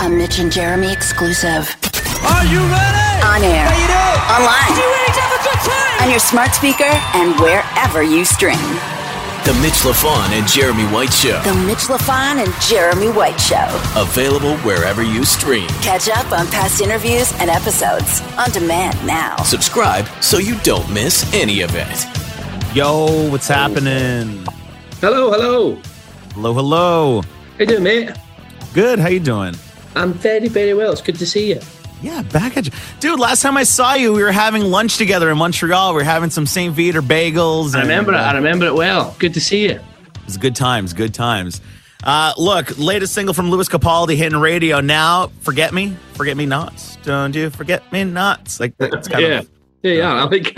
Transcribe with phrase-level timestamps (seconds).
[0.00, 1.74] A Mitch and Jeremy exclusive.
[2.24, 3.18] Are you ready?
[3.26, 3.66] On air.
[3.66, 4.20] How you doing?
[4.30, 4.70] Online.
[4.78, 6.02] You ready to have a good time?
[6.04, 8.58] On your smart speaker and wherever you stream.
[9.44, 11.40] The Mitch LaFon and Jeremy White Show.
[11.42, 13.66] The Mitch LaFon and Jeremy White Show.
[13.96, 15.66] Available wherever you stream.
[15.82, 19.36] Catch up on past interviews and episodes on demand now.
[19.42, 22.74] Subscribe so you don't miss any of it.
[22.74, 24.44] Yo, what's happening?
[25.00, 25.74] Hello, hello.
[26.34, 27.22] Hello, hello.
[27.22, 28.10] How you doing, mate?
[28.74, 28.98] Good.
[29.00, 29.54] How you doing?
[29.96, 30.92] I'm very, very well.
[30.92, 31.60] It's good to see you.
[32.00, 33.18] Yeah, back at you, dude.
[33.18, 35.90] Last time I saw you, we were having lunch together in Montreal.
[35.94, 37.74] We were having some Saint Viateur bagels.
[37.74, 38.18] I and, remember it.
[38.18, 39.16] uh, I remember it well.
[39.18, 39.80] Good to see you.
[40.24, 40.92] It's good times.
[40.92, 41.60] Good times.
[42.04, 45.32] Uh, look, latest single from Lewis Capaldi hitting radio now.
[45.40, 46.94] Forget me, forget me nots.
[47.02, 48.60] Don't you forget me nots?
[48.60, 49.38] Like it's kind Yeah.
[49.40, 49.50] of
[49.82, 50.24] Yeah, yeah.
[50.24, 50.54] I think.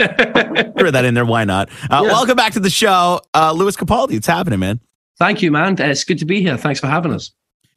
[0.78, 1.24] throw that in there.
[1.24, 1.70] Why not?
[1.90, 2.08] Uh, Yeah.
[2.12, 4.12] Welcome back to the show, uh, Lewis Capaldi.
[4.16, 4.80] It's happening, man.
[5.18, 5.76] Thank you, man.
[5.80, 6.58] It's good to be here.
[6.58, 7.30] Thanks for having us.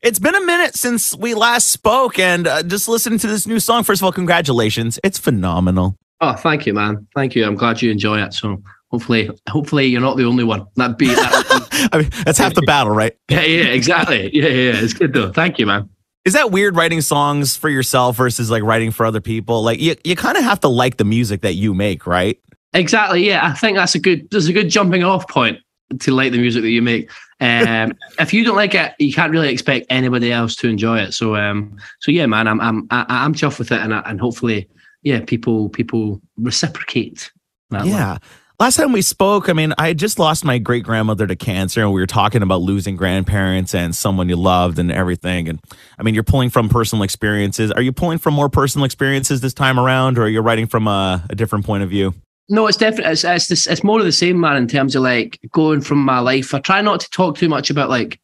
[0.04, 3.58] It's been a minute since we last spoke, and uh, just listening to this new
[3.58, 3.86] song.
[3.86, 5.00] First of all, congratulations!
[5.02, 5.96] It's phenomenal.
[6.20, 7.08] Oh, thank you, man.
[7.16, 7.46] Thank you.
[7.46, 8.34] I'm glad you enjoy it.
[8.34, 10.68] So hopefully, hopefully you're not the only one.
[10.76, 11.90] That be that.
[11.94, 13.18] I mean, that's half the battle, right?
[13.30, 14.30] yeah, yeah, exactly.
[14.36, 14.84] Yeah, yeah.
[14.84, 15.32] It's good though.
[15.32, 15.90] Thank you, man.
[16.26, 19.64] Is that weird writing songs for yourself versus like writing for other people?
[19.64, 22.38] Like you, you kind of have to like the music that you make, right?
[22.74, 23.26] Exactly.
[23.26, 24.30] Yeah, I think that's a good.
[24.32, 25.60] There's a good jumping off point
[26.00, 27.10] to like the music that you make.
[27.40, 31.14] Um, if you don't like it, you can't really expect anybody else to enjoy it.
[31.14, 34.20] So, um, so yeah, man, I'm I'm I- I'm chuffed with it, and I- and
[34.20, 34.70] hopefully,
[35.02, 37.32] yeah, people people reciprocate.
[37.72, 38.18] Yeah.
[38.60, 41.82] Last time we spoke, I mean, I had just lost my great grandmother to cancer,
[41.82, 45.50] and we were talking about losing grandparents and someone you loved and everything.
[45.50, 45.60] And
[45.98, 47.72] I mean, you're pulling from personal experiences.
[47.72, 50.88] Are you pulling from more personal experiences this time around, or are you writing from
[50.88, 52.14] a, a different point of view?
[52.50, 54.58] No, it's definitely it's it's, this, it's more of the same, man.
[54.58, 57.70] In terms of like going from my life, I try not to talk too much
[57.70, 58.20] about like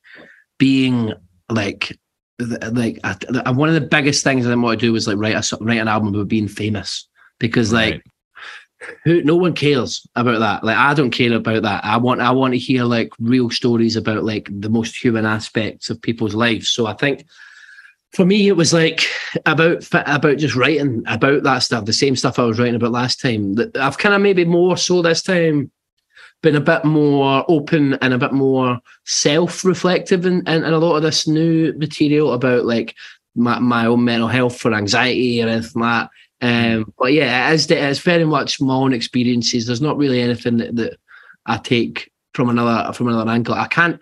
[0.57, 1.13] being
[1.49, 1.97] like
[2.71, 5.35] like I, I- one of the biggest things I want to do was like write
[5.35, 7.07] a write an album about being famous
[7.39, 8.01] because like
[8.81, 8.97] Right.
[9.03, 10.63] who no one cares about that.
[10.63, 11.83] Like I don't care about that.
[11.83, 15.89] I want I want to hear like real stories about like the most human aspects
[15.89, 16.67] of people's lives.
[16.69, 17.25] So I think
[18.13, 19.01] for me it was like
[19.45, 23.21] about about just writing about that stuff, the same stuff I was writing about last
[23.21, 23.53] time.
[23.55, 25.71] That I've kind of maybe more so this time
[26.41, 30.95] been a bit more open and a bit more self-reflective in, in, in a lot
[30.95, 32.95] of this new material about like
[33.35, 36.09] my, my own mental health for anxiety or anything like
[36.41, 36.75] that.
[36.75, 39.65] Um, but yeah, it is, it's very much my own experiences.
[39.65, 40.97] There's not really anything that, that
[41.45, 43.55] I take from another from another angle.
[43.55, 43.99] I can't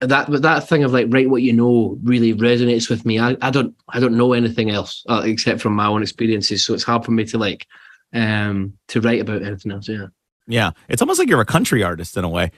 [0.00, 3.18] that but that thing of like write what you know really resonates with me.
[3.18, 6.74] I, I don't I don't know anything else uh, except from my own experiences, so
[6.74, 7.66] it's hard for me to like
[8.14, 9.88] um to write about anything else.
[9.88, 10.06] Yeah.
[10.48, 12.50] Yeah, it's almost like you're a country artist in a way,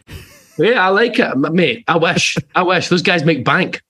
[0.58, 1.84] Yeah, I like it, mate.
[1.88, 3.82] I wish, I wish those guys make bank.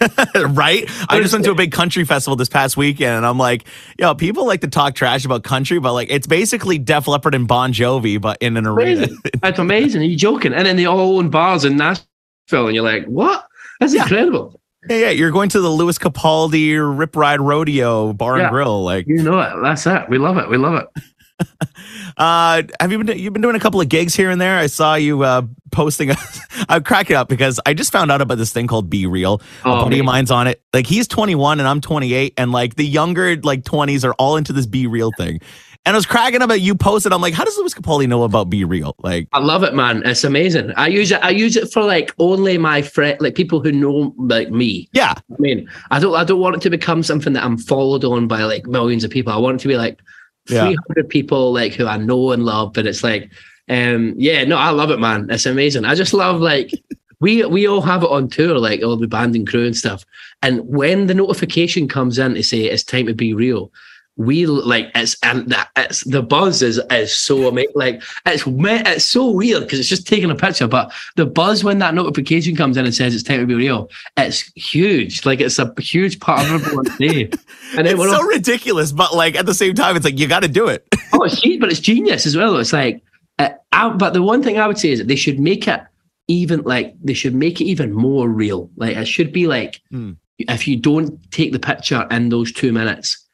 [0.48, 0.84] right?
[1.08, 3.64] I just went to a big country festival this past weekend, and I'm like,
[3.98, 7.46] yo, people like to talk trash about country, but like it's basically Def Leppard and
[7.46, 9.08] Bon Jovi, but in an arena.
[9.40, 10.02] That's amazing.
[10.02, 10.52] Are you joking?
[10.52, 12.06] And then they all own bars in Nashville,
[12.52, 13.46] and you're like, what?
[13.80, 14.02] That's Yeah.
[14.02, 14.60] incredible.
[14.88, 18.44] Yeah, yeah, you're going to the Lewis Capaldi Rip Ride Rodeo Bar Yeah.
[18.44, 18.84] and Grill.
[18.84, 19.50] Like, You know it.
[19.62, 20.08] That's it.
[20.08, 20.48] We love it.
[20.48, 21.02] We love it.
[22.16, 24.58] uh, have you been you've been doing a couple of gigs here and there?
[24.58, 26.10] I saw you uh, posting.
[26.68, 29.40] I'm cracking up because I just found out about this thing called BeReal.
[29.40, 30.62] a Oh, buddy of mine's on it.
[30.72, 34.52] Like he's 21 and I'm 28, and like the younger like 20s are all into
[34.54, 35.40] this BeReal thing.
[35.86, 37.12] And I was cracking up at you posted.
[37.12, 38.96] I'm like, how does Lewis Capaldi know about Be Real?
[39.04, 40.02] Like, I love it, man.
[40.04, 40.72] It's amazing.
[40.76, 41.20] I use it.
[41.22, 44.88] I use it for like only my friend, like people who know like me.
[44.92, 46.14] yeah, I mean, I don't.
[46.14, 49.10] I don't want it to become something that I'm followed on by like millions of
[49.12, 49.32] people.
[49.32, 50.00] I want it to be like
[50.48, 50.64] Yeah.
[50.66, 52.72] 300 people like who I know and love.
[52.72, 53.30] But it's like,
[53.68, 55.28] um, yeah, no, I love it, man.
[55.30, 55.84] It's amazing.
[55.84, 56.72] I just love like
[57.20, 60.04] we we all have it on tour, like all the band and crew and stuff.
[60.42, 63.70] And when the notification comes in to say it's time to be real,
[64.16, 67.72] we like it's and that it's the buzz is is so amazing.
[67.74, 71.78] Like it's it's so weird because it's just taking a picture, but the buzz when
[71.80, 75.26] that notification comes in and says it's time to be real, it's huge.
[75.26, 77.30] Like it's a huge part of everyone's day.
[77.76, 80.40] And it's so all, ridiculous, but like at the same time, it's like you got
[80.40, 80.86] to do it.
[81.12, 82.56] oh, it's genius, but it's genius as well.
[82.56, 83.02] It's like,
[83.38, 85.82] uh, I, but the one thing I would say is that they should make it
[86.28, 88.70] even like they should make it even more real.
[88.76, 90.12] Like it should be like Hmm.
[90.38, 93.25] if you don't take the picture in those two minutes,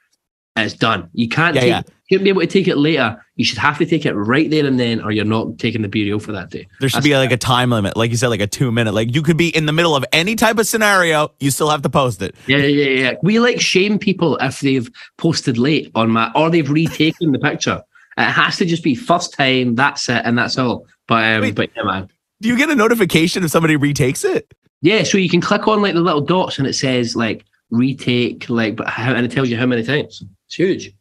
[0.56, 1.08] it's done.
[1.14, 1.82] You can't Yeah, take, yeah.
[1.87, 3.25] you shouldn't be able to take it later.
[3.37, 5.88] You should have to take it right there and then, or you're not taking the
[5.88, 6.66] BeReal for that day.
[6.78, 8.93] There should That's- be like a time limit, like you said, like a two minute.
[8.93, 11.82] Like you could be in the middle of any type of scenario, you still have
[11.82, 12.34] to post it.
[12.46, 13.12] Yeah, yeah, yeah, yeah.
[13.22, 17.82] We like shame people if they've posted late on my or they've retaken the picture.
[18.19, 19.75] It has to just be first time.
[19.75, 20.87] That's it, and that's all.
[21.08, 21.55] But um, Wait.
[21.55, 22.08] but yeah, man.
[22.43, 24.52] Do you get a notification if somebody retakes it?
[24.82, 28.50] Yeah, so you can click on like the little dots and it says like retake,
[28.50, 30.22] like, but how, and it tells you how many times.
[30.52, 30.93] It's huge.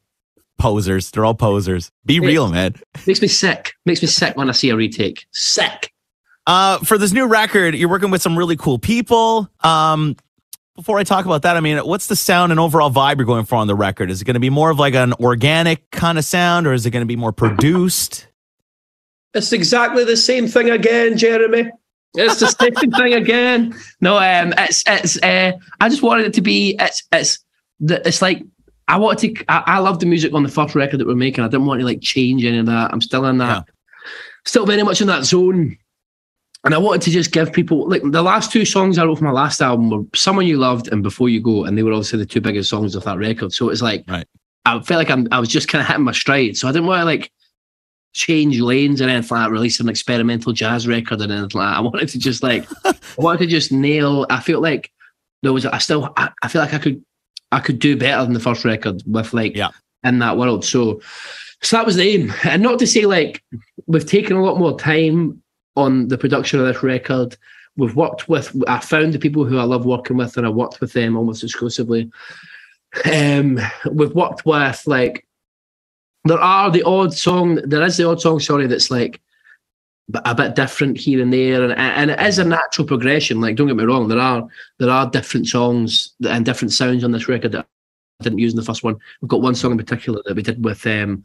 [0.57, 1.11] Posers.
[1.11, 1.91] They're all posers.
[2.05, 2.27] Be Yeah.
[2.27, 2.75] real, man.
[3.05, 3.73] Makes me sick.
[3.85, 5.25] Makes me sick when I see a retake.
[5.31, 5.91] Sick.
[6.47, 9.49] Uh, for this new record, you're working with some really cool people.
[9.61, 10.15] Um,
[10.77, 13.43] before I talk about that, I mean, what's the sound and overall vibe you're going
[13.43, 14.09] for on the record?
[14.09, 16.85] Is it going to be more of like an organic kind of sound, or is
[16.85, 18.27] it going to be more produced?
[19.33, 21.69] It's exactly the same thing again, Jeremy.
[22.15, 23.75] It's the same thing again.
[23.99, 25.21] No, um, it's it's.
[25.21, 25.51] Uh,
[25.81, 26.77] I just wanted it to be.
[26.79, 27.39] It's it's.
[27.81, 28.43] The, it's like
[28.91, 29.45] I wanted to.
[29.47, 31.43] I, I love the music on the first record that we're making.
[31.43, 32.91] I didn't want to like change any of that.
[32.93, 33.67] I'm still in that.
[34.45, 35.77] Still very much in that zone.
[36.63, 39.23] And I wanted to just give people like the last two songs I wrote for
[39.23, 42.19] my last album were "Someone You Loved" and "Before You Go," and they were obviously
[42.19, 43.53] the two biggest songs of that record.
[43.53, 44.27] So it's like Right.
[44.65, 46.57] I felt like I'm, I was just kind of hitting my stride.
[46.57, 47.31] So I didn't want to like
[48.13, 51.77] change lanes and anything like that, release an experimental jazz record and anything like that.
[51.77, 54.25] I wanted to just like, I wanted to just nail.
[54.29, 54.91] I felt like
[55.41, 57.03] there was, I still, I, I feel like I could,
[57.51, 59.69] I could do better than the first record with like Yeah.
[60.03, 60.63] in that world.
[60.65, 61.01] So,
[61.61, 62.33] so that was the aim.
[62.43, 63.43] And not to say like
[63.87, 65.41] we've taken a lot more time
[65.75, 67.37] on the production of this record.
[67.77, 70.81] We've worked with, I found the people who I love working with and I worked
[70.81, 72.11] with them almost exclusively.
[73.05, 73.59] Um,
[73.91, 75.25] we've worked with like
[76.25, 79.21] there are the odd song there is the odd song sorry that's like
[80.25, 83.67] a bit different here and there and, and it is a natural progression like don't
[83.67, 84.47] get me wrong there are
[84.79, 87.65] there are different songs and different sounds on this record that
[88.19, 90.41] I didn't use in the first one we've got one song in particular that we
[90.43, 91.23] did with um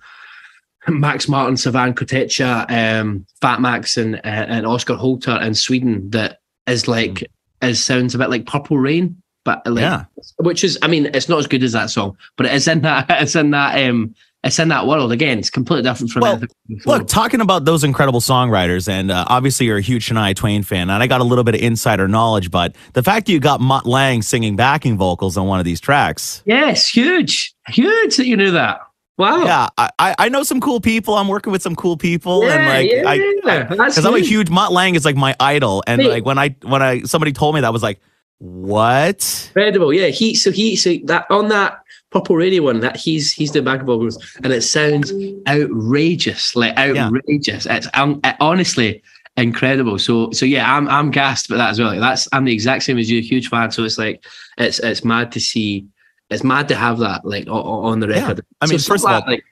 [0.88, 6.08] Max Martin, Savan Kotecha, um, Fat Max, and uh, and Oscar Holter in Sweden.
[6.10, 7.24] That is like
[7.60, 10.04] is sounds a bit like Purple Rain, but like Yeah.
[10.38, 12.82] which is I mean it's not as good as that song, but it is in
[12.82, 14.14] that it's in that um
[14.46, 15.38] it's in that world again.
[15.38, 16.40] It's completely different from Well.
[16.84, 20.90] Look, talking about those incredible songwriters, and uh, obviously you're a huge Shania Twain fan,
[20.90, 23.60] and I got a little bit of insider knowledge, but the fact that you got
[23.60, 28.36] Mutt Lange singing backing vocals on one of these tracks, yes, huge, huge that you
[28.36, 28.80] knew that.
[29.18, 29.44] Wow.
[29.44, 31.14] yeah, I, I know some cool people.
[31.14, 34.50] I'm working with some cool people, and Yeah, like yeah, I because I'm a huge.
[34.50, 36.10] Mutt Lange is like my idol, and Mate.
[36.10, 37.98] like when I when I somebody told me that I was like,
[38.38, 39.50] what?
[39.54, 40.08] Incredible, yeah.
[40.08, 41.80] He so he so that on that
[42.20, 45.12] Purple Radio one that he's he's the back vocals and it sounds
[45.48, 47.66] outrageous, like outrageous.
[47.66, 49.02] It's um, it- honestly
[49.36, 49.98] incredible.
[49.98, 51.90] So so yeah, I'm I'm gassed about that as well.
[51.90, 53.70] Like, that's I'm the exact same as you, a huge fan.
[53.70, 54.24] So it's like
[54.58, 55.86] it's it's mad to see.
[56.30, 58.20] It's mad to have that like on the Yeah.
[58.28, 58.44] record.
[58.60, 59.44] I mean, So first of all, like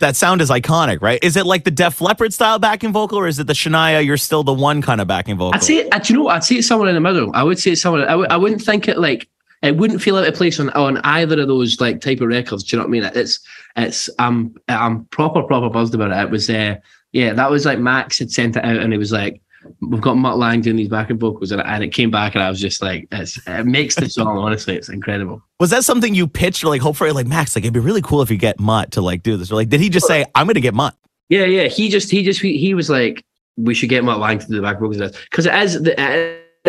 [0.00, 1.22] That sound is iconic, right?
[1.22, 4.04] Is it like the Def Leppard style backing vocal, or is it the Shania?
[4.04, 5.54] You're still the one kind of backing vocal.
[5.54, 6.28] I'd say, uh, do you know?
[6.28, 7.30] I'd say it's somewhere in the middle.
[7.34, 8.04] I would say it's somewhere.
[8.04, 9.28] I w- I wouldn't think it like
[9.62, 12.64] it wouldn't feel out of place on on either of those like type of records.
[12.64, 13.10] Do you know what I mean?
[13.14, 13.40] It's
[13.76, 16.24] it's I'm I'm proper proper buzzed about it.
[16.24, 16.76] It was uh
[17.12, 19.40] yeah that was like Max had sent it out and it was like
[19.80, 22.48] we've got Mutt Lange doing these backing vocals and, and it came back and I
[22.50, 25.42] was just like it's it makes the song honestly it's incredible.
[25.60, 27.12] Was that something you pitched or like hope for?
[27.12, 29.50] Like Max, like it'd be really cool if you get Mutt to like do this.
[29.50, 30.94] Or like, did he just say, "I'm going to get Mutt"?
[31.28, 31.64] Yeah, yeah.
[31.64, 33.24] He just he just he, he was like,
[33.56, 34.98] we should get Mutt Lange to do the back vocals
[35.30, 36.00] because it is the,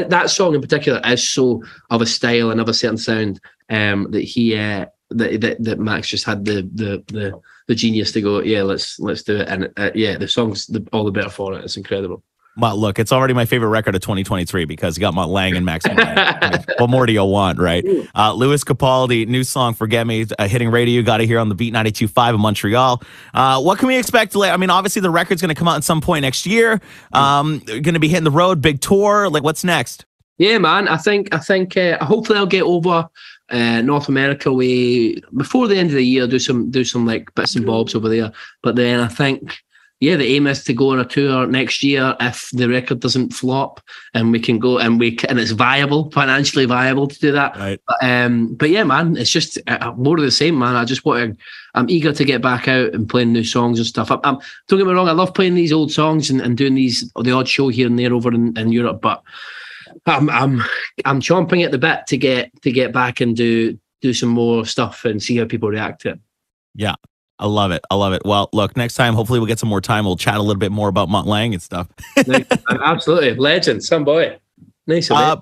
[0.01, 4.12] that song in particular is so of a style and of a certain sound um,
[4.12, 8.22] that he uh, that, that that Max just had the the the the genius to
[8.22, 11.30] go, yeah, let's let's do it, and uh, yeah, the song's the, all the better
[11.30, 11.63] for it.
[11.63, 12.24] It's incredible.
[12.59, 15.85] Look, it's already my favorite record of 2023 because you got Mutt Lange and Max.
[15.88, 17.85] I mean, what more do you want, right?
[18.15, 20.95] Uh, Lewis Capaldi, new song "Forget Me," uh, hitting radio.
[20.95, 23.01] You got to hear on the Beat 92.5 in Montreal.
[23.33, 24.35] Uh, what can we expect?
[24.35, 26.81] Like, I mean, obviously the record's going to come out at some point next year.
[27.13, 29.30] Um, going to be hitting the road, big tour.
[29.30, 30.06] Like, what's next?
[30.37, 30.87] Yeah, man.
[30.87, 33.09] I think I think uh, hopefully I'll get over
[33.49, 36.28] uh, North America way before the end of the year.
[36.28, 38.31] Do some do some like bits and bobs over there.
[38.63, 39.57] But then I think
[39.99, 43.33] yeah, the aim is to go on a tour next year if the record doesn't
[43.33, 43.81] flop
[44.13, 47.57] and we can go and we can, and it's viable financially viable to do that.
[47.57, 47.81] Right.
[47.85, 50.75] But, um, but yeah, man, it's just uh, more of the same, man.
[50.75, 51.44] I just want to.
[51.75, 54.09] I'm eager to get back out and playing new songs and stuff.
[54.09, 55.09] I'm, I'm don't get me wrong.
[55.09, 57.99] I love playing these old songs and, and doing these the odd show here and
[57.99, 59.21] there over in, in Europe, but.
[60.06, 60.63] I'm I'm
[61.03, 64.65] I'm chomping at the bit to get to get back and do do some more
[64.65, 66.19] stuff and see how people react to it.
[66.73, 66.95] Yeah.
[67.40, 67.81] I love it.
[67.90, 68.22] I love it.
[68.26, 70.04] Well, look, next time, hopefully, we'll get some more time.
[70.06, 71.88] We'll chat a little bit more about Mutt Lange and stuff.
[72.69, 74.38] Absolutely, legend, some boy,
[74.88, 75.38] nice Uh.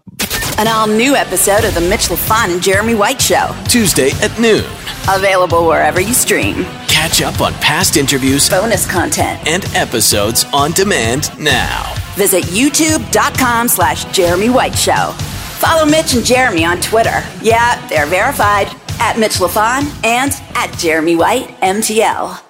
[0.59, 3.55] An all new episode of The Mitch LaFon and Jeremy White Show.
[3.67, 4.63] Tuesday at noon.
[5.07, 6.63] Available wherever you stream.
[6.87, 9.39] Catch up on past interviews Bonus content.
[9.47, 11.93] and episodes on demand now.
[12.15, 15.11] Visit youtube.com slash Jeremy White Show.
[15.59, 17.23] Follow Mitch and Jeremy on Twitter.
[17.41, 18.67] Yeah, they're verified.
[18.99, 22.46] At Mitch LaFon and at Jeremy White MTL.